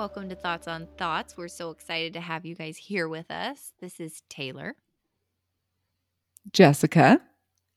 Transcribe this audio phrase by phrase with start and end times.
[0.00, 1.36] Welcome to Thoughts on Thoughts.
[1.36, 3.74] We're so excited to have you guys here with us.
[3.80, 4.74] This is Taylor.
[6.54, 7.20] Jessica.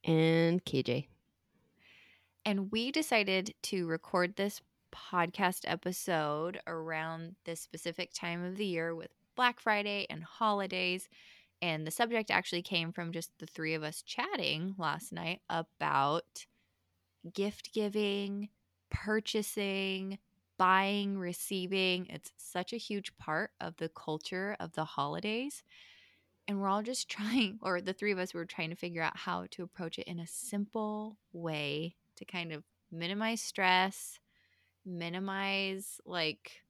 [0.05, 1.07] and KJ.
[2.45, 4.61] And we decided to record this
[4.95, 11.09] podcast episode around this specific time of the year with Black Friday and holidays.
[11.61, 16.45] And the subject actually came from just the three of us chatting last night about
[17.33, 18.47] gift giving,
[18.89, 20.19] purchasing,
[20.57, 22.07] buying, receiving.
[22.09, 25.63] It's such a huge part of the culture of the holidays.
[26.47, 29.17] And we're all just trying, or the three of us were trying to figure out
[29.17, 34.19] how to approach it in a simple way to kind of minimize stress,
[34.85, 36.63] minimize like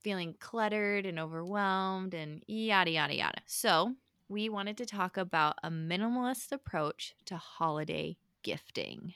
[0.00, 3.42] feeling cluttered and overwhelmed and yada, yada, yada.
[3.46, 3.94] So,
[4.28, 9.14] we wanted to talk about a minimalist approach to holiday gifting.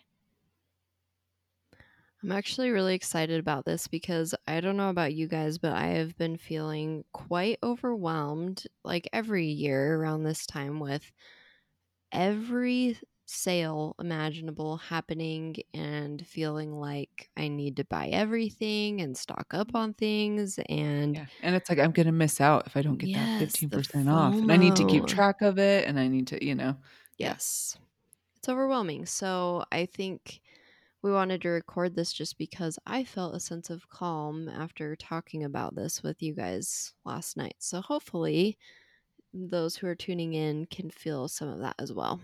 [2.22, 5.86] I'm actually really excited about this because I don't know about you guys, but I
[5.88, 11.10] have been feeling quite overwhelmed like every year around this time with
[12.12, 19.74] every sale imaginable happening and feeling like I need to buy everything and stock up
[19.74, 21.26] on things and Yeah.
[21.40, 24.42] And it's like I'm gonna miss out if I don't get Yes, that 15% off.
[24.42, 26.76] And I need to keep track of it and I need to, you know.
[27.18, 27.76] Yes.
[28.36, 29.06] It's overwhelming.
[29.06, 30.40] So I think
[31.02, 35.44] we wanted to record this just because I felt a sense of calm after talking
[35.44, 37.56] about this with you guys last night.
[37.58, 38.56] So hopefully
[39.34, 42.20] those who are tuning in can feel some of that as well.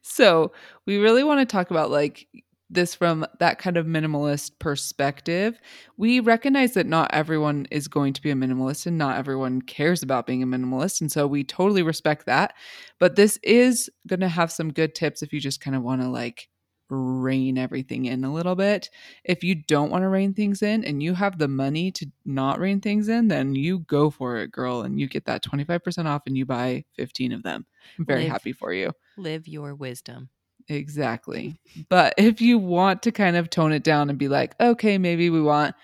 [0.00, 0.52] So
[0.86, 2.26] we really want to talk about like
[2.70, 5.60] this from that kind of minimalist perspective.
[5.98, 10.02] We recognize that not everyone is going to be a minimalist and not everyone cares
[10.02, 11.02] about being a minimalist.
[11.02, 12.54] And so we totally respect that.
[12.98, 16.00] But this is going to have some good tips if you just kind of want
[16.00, 16.48] to like
[16.92, 18.90] rein everything in a little bit.
[19.24, 22.58] If you don't want to rein things in and you have the money to not
[22.58, 26.22] rein things in, then you go for it, girl, and you get that 25% off
[26.26, 27.66] and you buy 15 of them.
[27.98, 28.32] I'm very Live.
[28.32, 28.92] happy for you.
[29.16, 30.28] Live your wisdom.
[30.68, 31.58] Exactly.
[31.88, 35.30] But if you want to kind of tone it down and be like, okay, maybe
[35.30, 35.74] we want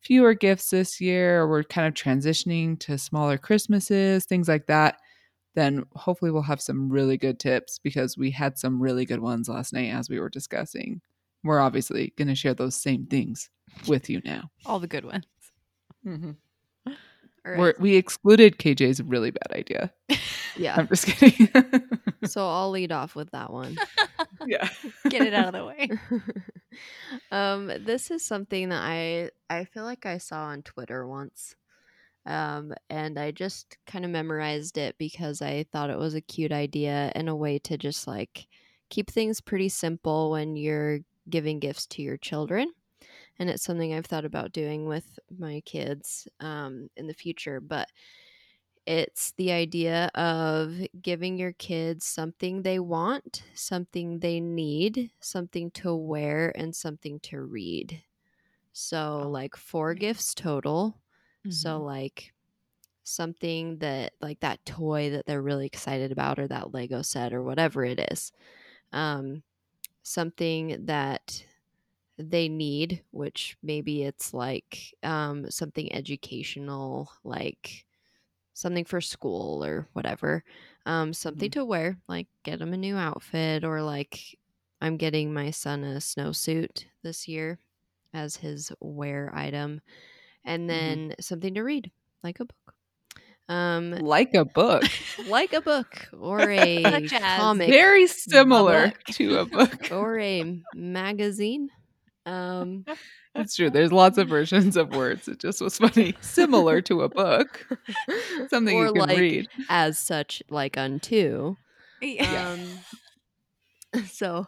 [0.00, 4.98] fewer gifts this year, or we're kind of transitioning to smaller Christmases, things like that,
[5.54, 9.48] then hopefully we'll have some really good tips because we had some really good ones
[9.48, 11.00] last night as we were discussing.
[11.42, 13.50] We're obviously going to share those same things
[13.86, 14.50] with you now.
[14.66, 15.26] All the good ones.
[16.06, 16.94] All
[17.44, 19.92] We're, we excluded KJ's really bad idea.
[20.56, 20.76] Yeah.
[20.76, 21.48] I'm just kidding.
[22.24, 23.76] so I'll lead off with that one.
[24.46, 24.68] yeah.
[25.08, 25.90] Get it out of the way.
[27.30, 31.54] um, this is something that I I feel like I saw on Twitter once.
[32.26, 36.52] Um, and I just kind of memorized it because I thought it was a cute
[36.52, 38.48] idea and a way to just like
[38.88, 42.72] keep things pretty simple when you're giving gifts to your children.
[43.38, 47.60] And it's something I've thought about doing with my kids um, in the future.
[47.60, 47.90] But
[48.86, 55.94] it's the idea of giving your kids something they want, something they need, something to
[55.94, 58.02] wear, and something to read.
[58.72, 61.00] So, Oh, like four gifts total.
[61.48, 61.84] So, Mhm.
[61.84, 62.34] like
[63.04, 67.42] something that, like that toy that they're really excited about, or that Lego set, or
[67.42, 68.32] whatever it is.
[68.92, 69.44] Um,
[70.04, 71.44] something that
[72.18, 77.86] they need, which maybe it's like um, something educational, like
[78.54, 80.44] something for school or whatever.
[80.86, 84.38] Um, something to wear, like get them a new outfit, or like
[84.80, 87.58] I'm getting my son a snowsuit this year
[88.14, 89.80] as his wear item,
[90.44, 91.90] and then something to read,
[92.22, 92.74] like a book.
[93.48, 94.84] Um, Like a book.
[95.28, 99.04] like a book or a comic Very similar book.
[99.12, 99.88] to a book.
[99.92, 101.68] or a magazine.
[102.26, 102.84] Um,
[103.36, 103.68] It's true.
[103.68, 105.26] There's lots of versions of words.
[105.26, 106.14] It just was funny.
[106.20, 107.66] Similar to a book.
[108.48, 109.48] Something or you can like read.
[109.68, 111.56] as such, like unto.
[112.00, 112.56] Yeah.
[113.94, 114.46] Um, so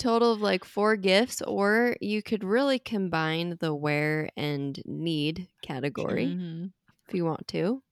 [0.00, 6.26] total of like four gifts, or you could really combine the wear and need category
[6.26, 6.72] Mhm.
[7.08, 7.82] if you want to.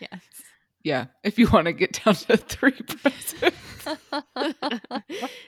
[0.00, 0.22] Yes.
[0.82, 1.06] Yeah.
[1.24, 3.56] If you want to get down to three presents.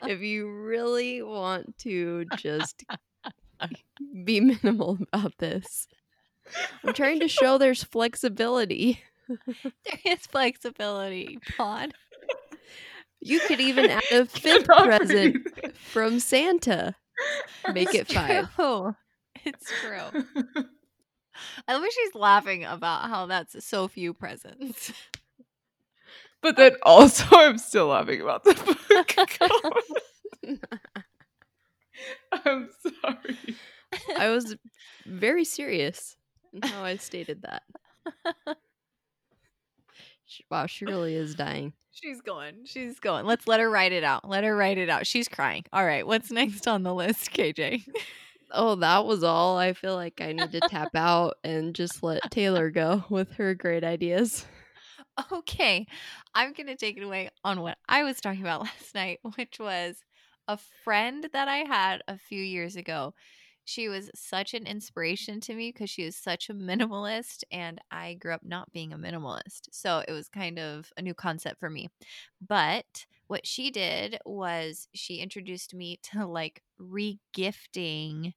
[0.03, 2.85] if you really want to just
[4.25, 5.87] be minimal about this,
[6.85, 9.01] I'm trying to show there's flexibility.
[9.29, 11.95] there is flexibility, Pod.
[13.21, 15.75] You could even add a fifth present breathe.
[15.77, 16.95] from Santa.
[17.73, 18.55] Make it It's five.
[18.55, 18.97] true.
[19.45, 20.25] It's true.
[21.69, 24.93] I love she's laughing about how that's so few presents.
[26.43, 29.15] But then also, I'm still laughing about the book.
[32.33, 33.37] I'm sorry.
[34.17, 34.57] I was
[35.07, 36.17] very serious
[36.53, 37.63] in how I stated that.
[40.51, 41.73] Wow, she really is dying.
[41.93, 42.65] She's going.
[42.65, 43.27] She's going.
[43.27, 44.29] Let's let her write it out.
[44.29, 45.07] Let her write it out.
[45.07, 45.65] She's crying.
[45.73, 46.07] All right.
[46.07, 47.87] What's next on the list, KJ?
[48.53, 49.57] Oh, that was all.
[49.59, 53.55] I feel like I need to tap out and just let Taylor go with her
[53.55, 54.45] great ideas.
[55.31, 55.87] Okay.
[56.35, 59.59] I'm going to take it away on what I was talking about last night, which
[59.61, 60.03] was
[60.49, 63.13] a friend that I had a few years ago.
[63.71, 68.15] She was such an inspiration to me because she is such a minimalist, and I
[68.15, 69.69] grew up not being a minimalist.
[69.71, 71.89] So it was kind of a new concept for me.
[72.45, 78.35] But what she did was she introduced me to like regifting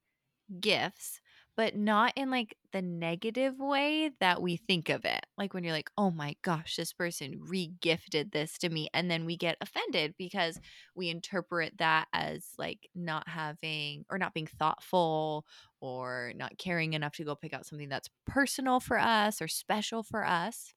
[0.60, 1.20] gifts,
[1.56, 5.26] but not in like the negative way that we think of it.
[5.38, 8.90] Like when you're like, oh my gosh, this person regifted this to me.
[8.94, 10.60] And then we get offended because
[10.96, 15.46] we interpret that as like not having or not being thoughtful
[15.80, 20.02] or not caring enough to go pick out something that's personal for us or special
[20.02, 20.74] for us.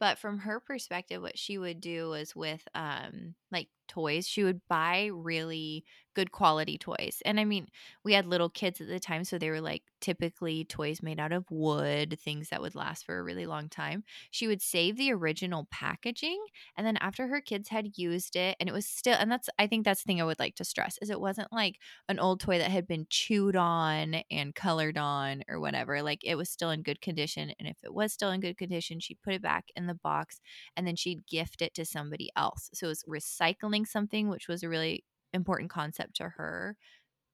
[0.00, 4.60] But from her perspective, what she would do was with um like toys, she would
[4.68, 7.22] buy really good quality toys.
[7.24, 7.68] And I mean,
[8.04, 11.32] we had little kids at the time, so they were like typically toys made out
[11.32, 14.04] of wood, things that would last for a really long time.
[14.30, 16.42] She would save the original packaging,
[16.76, 19.66] and then after her kids had used it, and it was still, and that's, I
[19.66, 21.78] think that's the thing I would like to stress is it wasn't like
[22.08, 26.02] an old toy that had been chewed on and colored on or whatever.
[26.02, 29.00] Like it was still in good condition, and if it was still in good condition,
[29.00, 30.40] she'd put it back in the box,
[30.76, 32.70] and then she'd gift it to somebody else.
[32.74, 36.76] So it was recycling something, which was a really important concept to her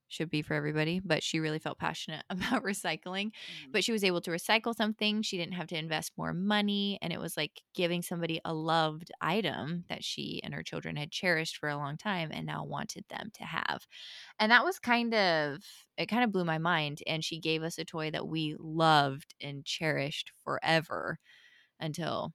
[0.09, 3.71] should be for everybody but she really felt passionate about recycling mm-hmm.
[3.73, 7.13] but she was able to recycle something she didn't have to invest more money and
[7.13, 11.57] it was like giving somebody a loved item that she and her children had cherished
[11.57, 13.87] for a long time and now wanted them to have.
[14.39, 15.63] And that was kind of
[15.97, 19.35] it kind of blew my mind and she gave us a toy that we loved
[19.41, 21.19] and cherished forever
[21.79, 22.33] until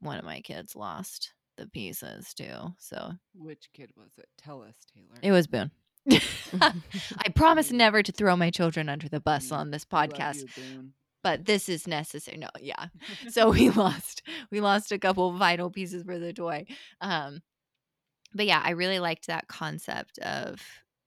[0.00, 1.32] one of my kids lost
[1.62, 4.28] the pieces too so Which kid was it?
[4.36, 5.18] Tell us, Taylor.
[5.22, 5.70] it was Boone.
[6.10, 10.90] I promise never to throw my children under the bus Mm, on this podcast, you,
[11.22, 12.38] but this is necessary.
[12.38, 12.86] No, yeah.
[13.30, 16.66] So we lost we lost a couple vital pieces for the toy.
[17.00, 17.40] Um
[18.34, 20.60] but yeah, I really liked that concept of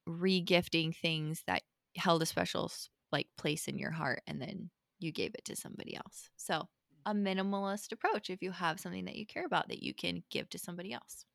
[0.08, 1.64] regifting things that
[1.98, 2.72] held a special
[3.12, 4.70] like place in your heart and then
[5.00, 6.30] you gave it to somebody else.
[6.38, 6.68] So,
[7.06, 10.50] a minimalist approach if you have something that you care about that you can give
[10.50, 11.26] to somebody else.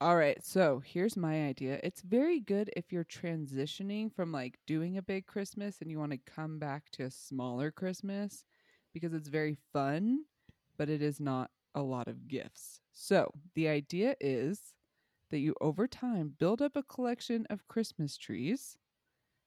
[0.00, 1.80] All right, so here's my idea.
[1.82, 6.12] It's very good if you're transitioning from like doing a big Christmas and you want
[6.12, 8.44] to come back to a smaller Christmas
[8.92, 10.26] because it's very fun,
[10.76, 12.82] but it is not a lot of gifts.
[12.92, 14.74] So, the idea is
[15.30, 18.78] that you over time build up a collection of Christmas trees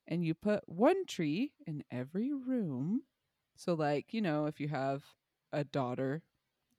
[0.07, 3.03] and you put one tree in every room.
[3.59, 5.05] So, like, you know, if you have
[5.53, 6.23] a daughter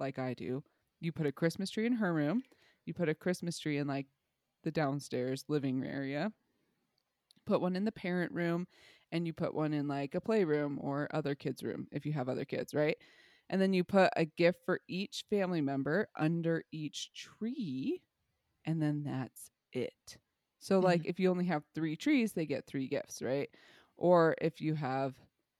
[0.00, 0.64] like I do,
[1.00, 2.44] you put a Christmas tree in her room
[2.86, 4.08] you put a Christmas tree in like
[4.64, 6.32] the downstairs living area,
[7.46, 8.66] put one in the parent room,
[9.12, 12.28] and you put one in like a playroom or other kids' room if you have
[12.28, 12.96] other kids, right?
[13.48, 18.02] And then you put a gift for each family member under each tree,
[18.66, 20.18] and then that's it.
[20.60, 21.10] So, like, mm-hmm.
[21.10, 23.50] if you only have three trees, they get three gifts, right?
[23.98, 25.14] Or if you have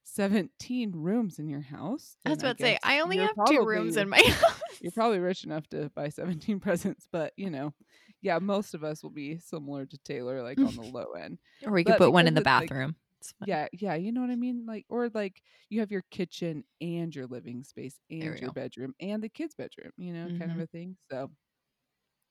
[0.05, 3.97] 17 rooms in your house, I was about to say, I only have two rooms
[3.97, 4.81] in my house.
[4.81, 7.75] you're probably rich enough to buy 17 presents, but you know,
[8.23, 11.39] yeah, most of us will be similar to Taylor, like on the low end.
[11.67, 12.97] Or we could But put one in the it's, like, bathroom.
[13.41, 14.67] Yeah, yeah, you know what I mean?
[14.67, 18.95] Like, or like you have your kitchen and your living space and There your bedroom
[19.01, 20.61] and the kids' bedroom, you know, kind of Mhm.
[20.61, 20.97] a thing.
[21.11, 21.31] So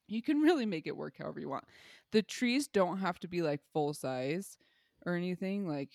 [0.07, 1.65] you can really make it work however you want.
[2.11, 4.57] The trees don't have to be like full size
[5.05, 5.67] or anything.
[5.67, 5.91] Like,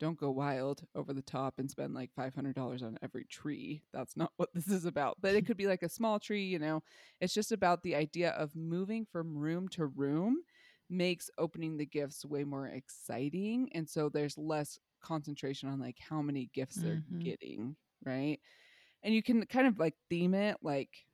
[0.00, 3.84] don't go wild over the top and spend like $500 on every tree.
[3.92, 5.18] That's not what this is about.
[5.20, 6.82] But it could be like a small tree, you know.
[7.20, 10.42] It's just about the idea of moving from room to room
[10.88, 13.70] makes opening the gifts way more exciting.
[13.74, 17.20] And so there's less concentration on like how many gifts they're Mhm.
[17.20, 18.40] getting, right?
[19.02, 21.06] And you can kind of like theme it like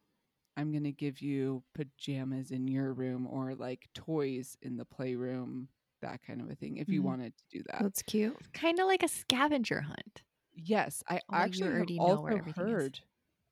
[0.57, 5.69] I'm going to give you pajamas in your room or like toys in the playroom,
[6.03, 7.05] that kind of a thing, if you Mhm.
[7.05, 7.87] wanted to do that.
[7.87, 8.39] That's cute.
[8.55, 10.25] Kind of like a scavenger hunt.
[10.53, 12.89] Yes, I Although you actually have already know where also everything is.
[12.89, 13.01] heard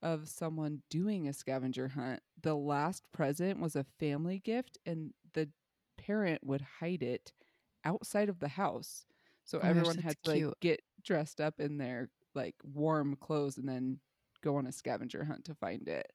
[0.03, 2.23] of someone doing a scavenger hunt.
[2.41, 5.51] The last present was a family gift, and the
[5.97, 7.33] parent would hide it
[7.85, 9.07] outside of the house.
[9.45, 12.57] So Oh my gosh, everyone had that's to like get dressed up in their like
[12.65, 14.01] warm clothes and then
[14.43, 16.11] go on a scavenger hunt to find it.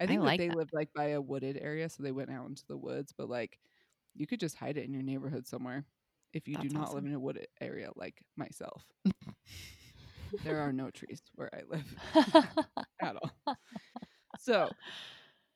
[0.00, 0.50] I think that like they that.
[0.50, 3.58] lived like by a wooded area, so they went out into the woods, but like
[4.14, 5.84] you could just hide it in your neighborhood somewhere
[6.32, 8.84] if you do That's not live in a wooded area like myself.
[10.42, 11.96] there are no trees where I live
[13.02, 13.30] at all.
[14.36, 14.76] So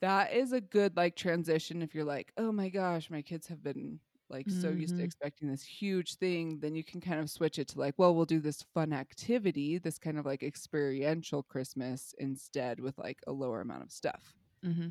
[0.01, 3.63] that is a good like transition if you're like, oh my gosh, my kids have
[3.63, 5.05] been like so used to Mhm.
[5.05, 8.27] expecting this huge thing, then you can kind of switch it to like, well, we'll
[8.27, 13.61] do this fun activity, this kind of like experiential Christmas instead with like a lower
[13.61, 14.35] amount of stuff.
[14.63, 14.89] hmm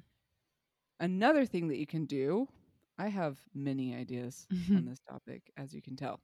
[1.00, 2.48] Another thing that you can do,
[2.98, 6.22] I have many ideas on this topic, as you can tell,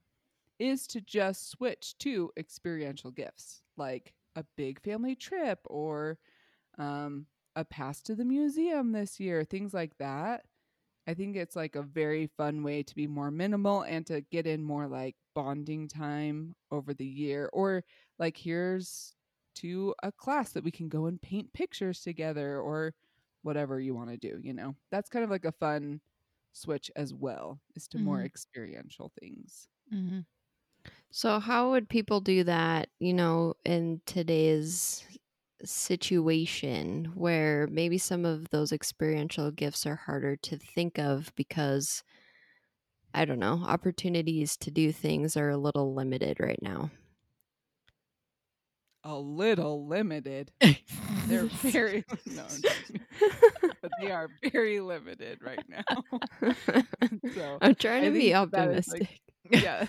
[0.58, 6.18] is to just switch to experiential gifts like a big family trip or
[6.78, 10.44] um, a pass to the museum this year, things like that.
[11.06, 14.46] I think it's like a very fun way to be more minimal and to get
[14.46, 17.50] in more like bonding time over the year.
[17.52, 17.82] Or
[18.18, 19.14] like, here's
[19.56, 22.94] to a class that we can go and paint pictures together or
[23.42, 24.76] whatever you want to do, you know?
[24.92, 26.00] That's kind of like a fun
[26.52, 28.24] switch as well, is to more Mhm.
[28.24, 29.68] experiential things.
[29.90, 30.20] hmm
[31.10, 35.06] So, how would people do that, you know, in today's
[35.64, 42.04] situation where maybe some of those experiential gifts are harder to think of because,
[43.14, 46.90] I don't know, opportunities to do things are a little limited right now?
[49.04, 50.52] A little limited.
[51.26, 52.44] They're very no,
[53.82, 56.04] but they are very limited right now.
[57.34, 59.20] so I'm trying to be is, like, optimistic.
[59.50, 59.86] yeah,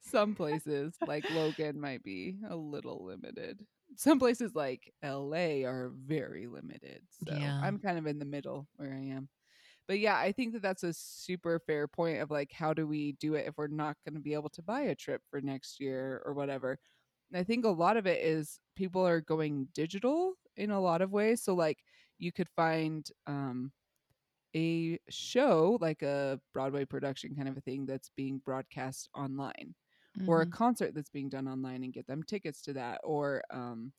[0.00, 3.64] some places like Logan might be a little limited.
[3.96, 7.02] Some places like LA are very limited.
[7.26, 7.58] So Yeah.
[7.62, 9.28] I'm kind of in the middle where I am.
[9.88, 13.12] But yeah, I think that that's a super fair point of like, how do we
[13.12, 15.80] do it if we're not going to be able to buy a trip for next
[15.80, 16.78] year or whatever?
[17.30, 21.02] And I think a lot of it is people are going digital in a lot
[21.02, 21.42] of ways.
[21.42, 21.84] So like
[22.18, 23.72] you could find um
[24.56, 29.74] a show like a Broadway production kind of a thing that's being broadcast online
[30.26, 30.58] or a Mhm.
[30.60, 33.92] concert that's being done online and get them tickets to that or um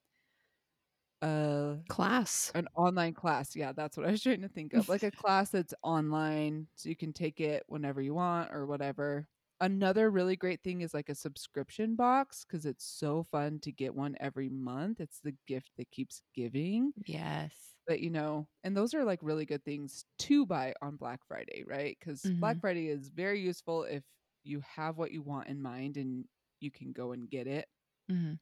[1.21, 2.53] uh Class.
[2.55, 3.55] an online class.
[3.55, 4.89] Yeah, that's what I was trying to think of.
[4.89, 9.27] Like a class that's online so you can take it whenever you want or whatever.
[9.62, 13.94] Another really great thing is like a subscription box because it's so fun to get
[13.94, 15.01] one every month.
[15.01, 16.94] It's the gift that keeps giving.
[17.06, 17.75] Yes.
[17.88, 21.63] But you know, and those are like really good things to buy on Black Friday,
[21.68, 21.98] right?
[22.00, 22.62] Because Black Mhm.
[22.62, 24.04] Friday is very useful if
[24.44, 26.28] you have what you want in mind and
[26.62, 27.68] you can go and get it.
[28.10, 28.34] hmm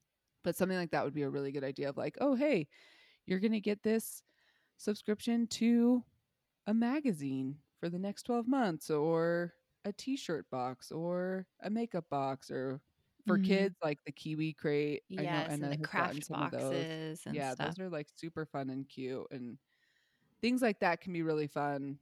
[0.43, 2.67] But something like that would be a really good idea of like, oh, hey,
[3.25, 4.23] you're going to get this
[4.77, 6.05] subscription to
[6.67, 9.55] a magazine for the next 12 months or
[9.87, 12.81] a t-shirt box or a makeup box or
[13.27, 13.37] for Mhm.
[13.39, 16.85] kids like the kiwi crate I know Yes, and the craft some of those.
[16.87, 17.75] boxes and yeah stuff.
[17.75, 19.57] those are like super fun and cute and
[20.41, 21.99] things like that can be really fun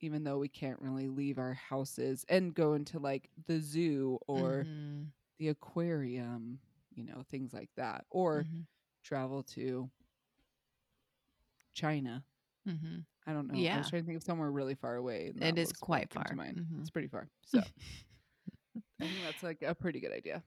[0.00, 4.66] even though we can't really leave our houses and go into like the zoo or
[4.66, 5.12] Mhm.
[5.38, 6.60] the aquarium
[6.94, 8.66] you know things like that or Mhm.
[9.04, 9.90] travel to
[11.74, 12.24] China.
[12.66, 13.06] Mhm.
[13.26, 13.54] I don't know.
[13.54, 13.72] Yeah.
[13.72, 15.32] I was trying to think of somewhere really far away.
[15.40, 16.40] It is quite far.
[16.56, 16.80] Mhm.
[16.80, 17.28] It's pretty far.
[17.46, 17.62] So
[19.00, 20.42] I think that's like a pretty good idea.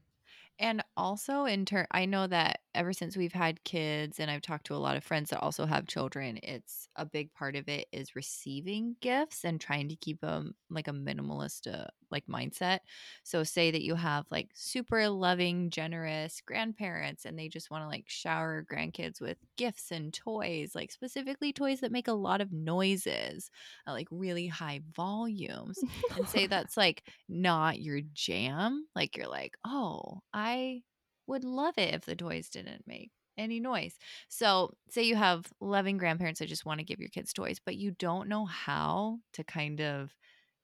[0.60, 4.66] And also in turn, I know that ever since we've had kids and I've talked
[4.68, 7.88] to a lot of friends that also have children, it's a big part of it
[7.92, 12.80] is receiving gifts and trying to keep them like a minimalist uh, like mindset.
[13.24, 17.88] So say that you have like super loving, generous grandparents and they just want to
[17.88, 22.52] like shower grandkids with gifts and toys, like specifically toys that make a lot of
[22.52, 23.52] noises
[23.88, 25.80] at like really high volumes.
[26.18, 30.82] And say that's like not your jam, like you're like, oh, I
[31.28, 33.98] would love it if the toys didn't make any noise.
[34.28, 37.78] So, say you have loving grandparents that just want to give your kids toys, but
[37.78, 40.14] you don't know how to kind of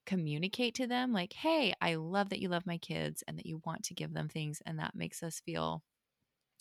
[0.05, 3.61] communicate to them, like, hey, I love that you love my kids and that you
[3.65, 4.61] want to give them things.
[4.65, 5.83] And that makes us feel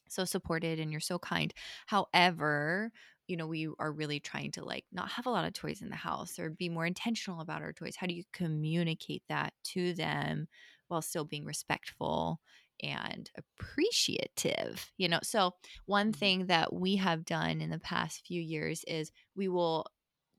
[0.08, 1.52] so supported and you're so kind.
[1.86, 2.92] However,
[3.26, 5.88] you know, we are really trying to like not have a lot of toys in
[5.88, 7.96] the house or be more intentional about our toys.
[7.96, 10.46] How do you communicate that to them
[10.88, 12.40] while still being respectful
[12.82, 15.52] and appreciative you know so
[15.86, 16.12] one Mhm.
[16.12, 19.86] thing that we have done in the past few years is we will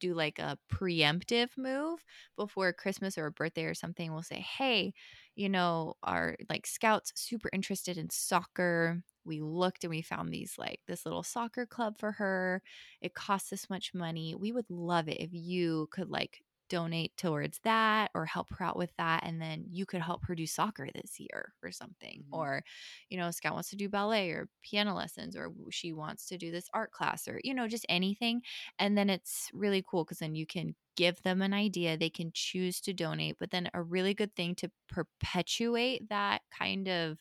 [0.07, 2.03] do like a preemptive move
[2.37, 4.93] before christmas or a birthday or something we'll say hey
[5.35, 9.01] you know our like scouts super interested in soccer.
[9.25, 12.61] We looked and we found these like this little soccer club for her.
[13.01, 14.35] It costs this much money.
[14.35, 18.77] We would love it if you could like donate towards that or help her out
[18.77, 22.31] with that and then you could help her do soccer this year or something Mhm.
[22.31, 22.63] or
[23.09, 26.51] you know scout wants to do ballet or piano lessons or she wants to do
[26.51, 28.41] this art class or you know just anything
[28.79, 32.31] and then it's really cool because then you can give them an idea they can
[32.33, 37.17] choose to donate but then a really good thing to perpetuate that kind of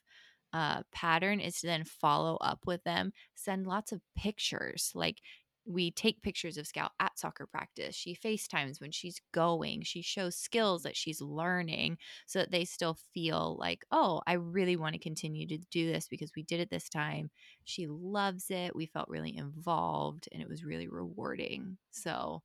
[0.52, 5.20] uh, pattern is to then follow up with them send lots of pictures like
[5.66, 7.94] we take pictures of Scout at soccer practice.
[7.94, 9.82] She FaceTimes when she's going.
[9.82, 14.76] She shows skills that she's learning so that they still feel like, oh, I really
[14.76, 17.30] want to continue to do this because we did it this time.
[17.64, 18.76] She loves it.
[18.76, 21.78] We felt really involved and it was really rewarding.
[21.90, 22.42] So,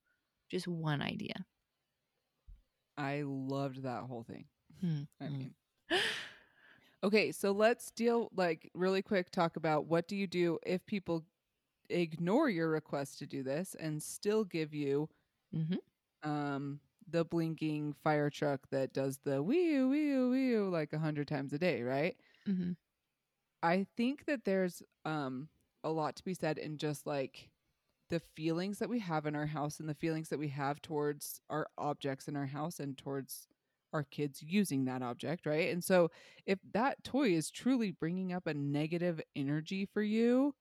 [0.49, 1.45] just one idea.
[2.97, 4.45] I loved that whole thing.
[4.81, 5.03] Hmm.
[5.21, 5.53] I mean,
[7.03, 11.23] okay, so let's deal like really quick talk about what do you do if people
[11.89, 15.09] ignore your request to do this and still give you
[15.51, 15.79] Mhm.
[16.23, 21.53] um the blinking fire truck that does the wee wee wee like a hundred times
[21.53, 22.17] a day, right?
[22.45, 22.73] Mhm.
[23.61, 25.49] I think that there's um
[25.83, 27.51] a lot to be said in just like
[28.09, 31.41] the feelings that we have in our house and the feelings that we have towards
[31.49, 33.47] our objects in our house and towards
[33.93, 35.71] our kids using that object, right?
[35.71, 36.09] And so
[36.45, 40.55] if that toy is truly bringing up a negative energy for you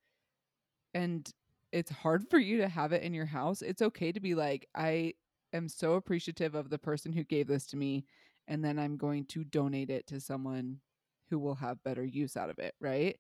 [0.95, 1.31] and
[1.73, 4.67] it's hard for you to have it in your house, it's okay to be like
[4.75, 5.15] I
[5.53, 8.05] am so appreciative of the person who gave this to me
[8.47, 10.81] and then I'm going to donate it to someone
[11.31, 13.17] who will have better use out of it, right?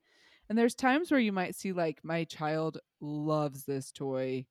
[0.48, 4.46] And there's times where you might see like my child loves this toy.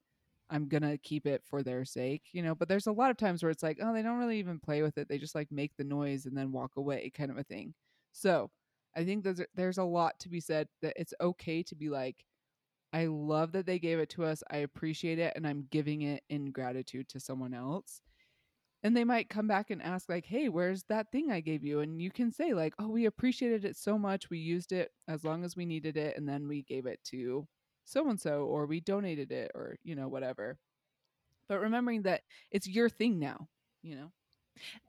[0.50, 3.18] I'm going to keep it for their sake, you know, but there's a lot of
[3.18, 5.10] times where it's like, oh, they don't really even play with it.
[5.10, 7.74] They just like make the noise and then walk away kind of a thing.
[8.14, 8.52] So,
[8.96, 12.26] I think there's there's a lot to be said that it's okay to be like
[12.94, 14.44] I love that they gave it to us.
[14.50, 18.02] I appreciate it and I'm giving it in gratitude to someone else.
[18.84, 21.82] And they might come back and ask like hey where's that thing i gave you?
[21.82, 25.24] And you can say like oh we appreciated it so much we used it as
[25.24, 27.48] long as we needed it and then we gave it to
[27.86, 30.58] so and so or we donated it or you know whatever.
[31.50, 32.22] But remembering that
[32.52, 33.48] it's your thing now
[33.84, 34.12] you know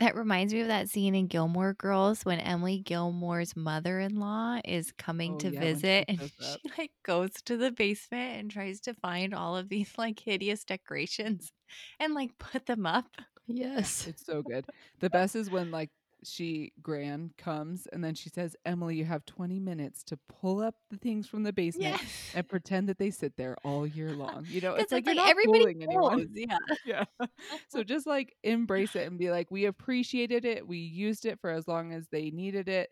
[0.00, 5.37] That reminds me of that scene in Gilmore Girls when Emily Gilmore's mother-in-law is coming
[5.37, 8.50] Oh, to yeah, when she visit and shows she like goes to the basement and
[8.50, 11.52] tries to find all of these like hideous decorations
[12.00, 13.07] and like put them up.
[13.46, 14.07] Yes.
[14.07, 14.66] it's so good
[15.00, 15.90] the best is when like
[16.24, 20.74] she gran comes and then she says emily you have 20 minutes to pull up
[20.90, 22.00] the things from the basement
[22.35, 25.28] and pretend that they sit there all year long you know, it's like, you're not
[25.31, 26.59] everybody fooling anyone knows, Yeah.
[26.87, 27.26] yeah.
[27.68, 30.66] So just like embrace it and be like, we appreciated it.
[30.66, 32.90] We used it for as long as they needed it.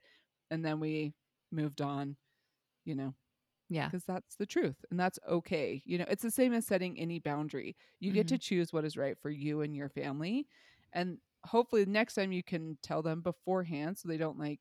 [0.50, 1.12] And then we
[1.50, 2.16] moved on,
[2.84, 3.14] you know,
[3.68, 3.86] Yeah.
[3.88, 5.82] because that's the truth and that's okay.
[5.84, 7.76] You know, it's the same as setting any boundary.
[8.00, 10.46] You get to choose what is right for you and your family.
[10.92, 14.61] And hopefully next time you can tell them beforehand so they don't like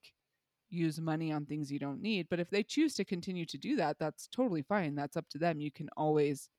[0.69, 2.28] use money on things you don't need.
[2.30, 4.95] But if they choose to continue to do that, that's totally fine.
[4.95, 5.60] That's up to them.
[5.60, 6.50] You can always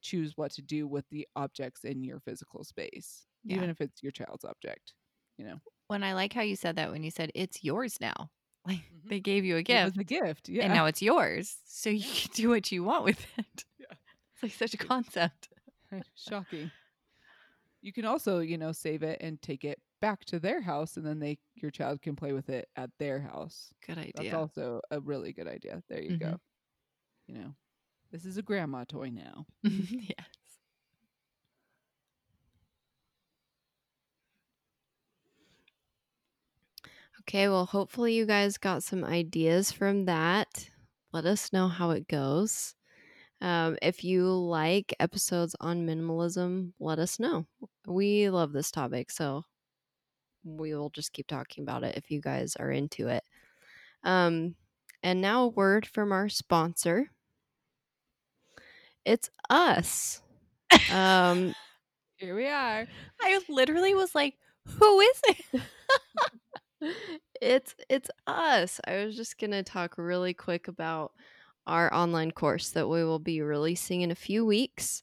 [0.00, 3.56] choose what to do with the objects in your physical space, Yeah.
[3.56, 4.94] even if it's your child's object.
[5.38, 8.30] You know, When I like how you said that when you said it's yours now.
[8.64, 9.08] Like Mhm.
[9.08, 10.48] they gave you a it gift was a gift.
[10.48, 10.64] Yeah.
[10.64, 11.56] and now it's yours.
[11.66, 13.64] So you can do what you want with it.
[13.78, 13.86] Yeah.
[14.34, 15.48] It's like such a concept.
[16.16, 16.70] Shocking.
[17.82, 21.06] You can also, you know, save it and take it back to their house, and
[21.06, 23.72] then they your child can play with it at their house.
[23.86, 24.14] Good idea.
[24.14, 25.82] That's also a really good idea.
[25.88, 26.16] There you Mhm.
[26.16, 26.40] go.
[27.26, 27.54] You know,
[28.12, 29.46] this is a grandma toy now.
[29.64, 30.58] yes.
[37.20, 40.70] Okay, well, hopefully you guys got some ideas from that.
[41.12, 42.74] Let us know how it goes.
[43.40, 47.46] Um, if you like episodes on minimalism, let us know.
[47.92, 49.44] We love this topic, so
[50.44, 53.22] we will just keep talking about it if you guys are into it.
[54.04, 54.56] Um,
[55.02, 57.10] and now a word from our sponsor.
[59.04, 60.22] It's us.
[60.92, 61.54] Um,
[62.16, 62.86] Here we are.
[63.20, 64.34] I literally was like,
[64.66, 65.62] who is it?
[67.40, 68.80] it's it's us.
[68.86, 71.12] I was just gonna talk really quick about
[71.66, 75.02] our online course that we will be releasing in a few weeks.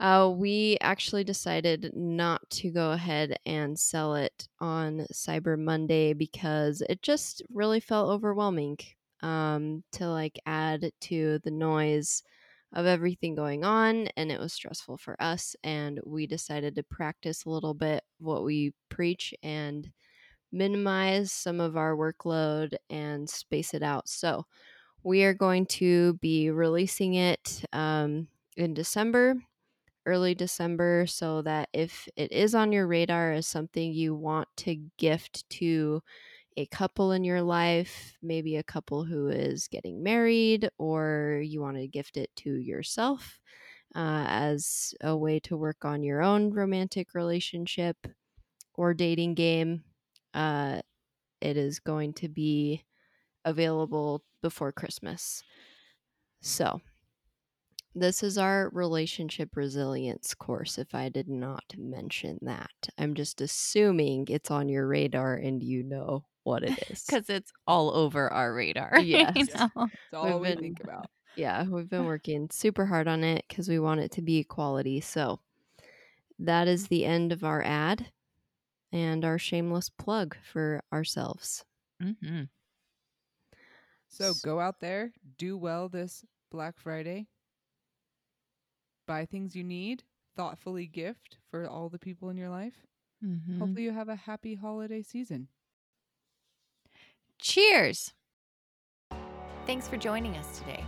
[0.00, 6.82] Uh, we actually decided not to go ahead and sell it on Cyber Monday because
[6.88, 8.78] it just really felt overwhelming
[9.22, 12.22] um, to like add to the noise
[12.72, 15.56] of everything going on, and it was stressful for us.
[15.64, 19.90] And we decided to practice a little bit what we preach and
[20.52, 24.08] minimize some of our workload and space it out.
[24.08, 24.46] So
[25.02, 29.36] we are going to be releasing it um, in December
[30.08, 34.74] early December so that if it is on your radar as something you want to
[34.96, 36.02] gift to
[36.56, 41.76] a couple in your life, maybe a couple who is getting married, or you want
[41.76, 43.38] to gift it to yourself
[43.94, 47.96] uh, as a way to work on your own romantic relationship
[48.74, 49.84] or dating game,
[50.34, 50.80] uh,
[51.40, 52.82] it is going to be
[53.44, 55.42] available before Christmas.
[56.40, 56.80] So
[57.94, 62.70] this is our relationship resilience course, if I did not mention that.
[62.98, 67.04] I'm just assuming it's on your radar and you know what it is.
[67.04, 68.98] Because it's all over our radar.
[69.00, 69.32] Yes.
[69.36, 69.70] you know?
[69.86, 71.10] It's all we been- think about.
[71.36, 75.00] yeah, we've been working super hard on it because we want it to be quality.
[75.00, 75.40] So
[76.38, 78.12] that is the end of our ad
[78.92, 81.64] and our shameless plug for ourselves.
[82.00, 82.42] hmm
[84.08, 87.26] So go out there, do well this Black Friday.
[89.08, 90.04] Buy things you need,
[90.36, 92.86] thoughtfully gift for all the people in your life.
[93.20, 95.48] hmm Hopefully you have a happy holiday season.
[97.40, 98.12] Cheers!
[99.66, 100.84] Thanks for joining us today.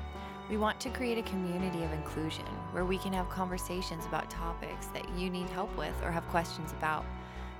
[0.49, 4.87] We want to create a community of inclusion where we can have conversations about topics
[4.89, 7.05] that you need help with or have questions about.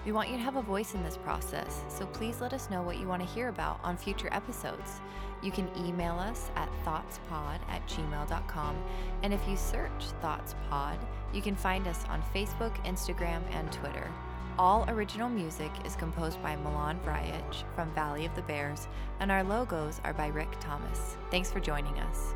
[0.07, 2.83] We want you to have a voice in this process, so please let us know
[2.83, 5.01] what you want to hear about on future episodes.
[5.43, 8.77] You can email us at thoughtspod at gmail.com,
[9.23, 9.91] and if you search
[10.23, 10.97] ThoughtsPod,
[11.35, 14.11] you can find us on Facebook, Instagram, and Twitter.
[14.59, 18.89] All original music is composed by Milan Vrajec from Valley of the Bears,
[19.21, 21.19] and our logos are by Rick Thomas.
[21.31, 22.35] Thanks for joining us.